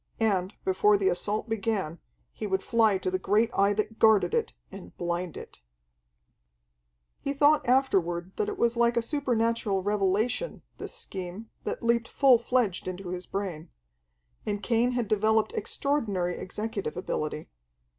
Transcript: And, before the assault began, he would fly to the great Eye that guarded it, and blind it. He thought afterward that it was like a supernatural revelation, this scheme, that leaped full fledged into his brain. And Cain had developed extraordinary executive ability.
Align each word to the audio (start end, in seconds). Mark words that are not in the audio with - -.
And, 0.19 0.55
before 0.65 0.97
the 0.97 1.09
assault 1.09 1.47
began, 1.47 1.99
he 2.33 2.47
would 2.47 2.63
fly 2.63 2.97
to 2.97 3.11
the 3.11 3.19
great 3.19 3.51
Eye 3.55 3.73
that 3.73 3.99
guarded 3.99 4.33
it, 4.33 4.51
and 4.71 4.97
blind 4.97 5.37
it. 5.37 5.59
He 7.19 7.33
thought 7.33 7.69
afterward 7.69 8.31
that 8.37 8.49
it 8.49 8.57
was 8.57 8.75
like 8.75 8.97
a 8.97 9.03
supernatural 9.03 9.83
revelation, 9.83 10.63
this 10.79 10.95
scheme, 10.95 11.51
that 11.65 11.83
leaped 11.83 12.07
full 12.07 12.39
fledged 12.39 12.87
into 12.87 13.09
his 13.09 13.27
brain. 13.27 13.69
And 14.43 14.63
Cain 14.63 14.93
had 14.93 15.07
developed 15.07 15.53
extraordinary 15.53 16.35
executive 16.35 16.97
ability. 16.97 17.51